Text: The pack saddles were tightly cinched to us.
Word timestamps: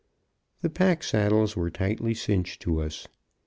The 0.63 0.71
pack 0.71 1.03
saddles 1.03 1.55
were 1.55 1.69
tightly 1.69 2.15
cinched 2.15 2.59
to 2.63 2.81
us. 2.81 3.07